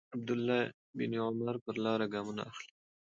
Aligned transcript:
عبدالله 0.15 0.61
بن 0.97 1.11
عمر 1.25 1.55
پر 1.63 1.75
لاره 1.83 2.05
ګامونه 2.13 2.41
اخلي. 2.51 2.71